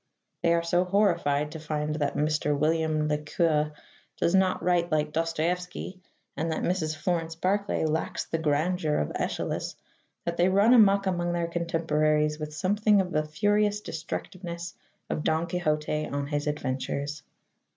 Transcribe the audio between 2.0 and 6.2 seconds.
Mr. William Le Queux does not write like Dostoevsky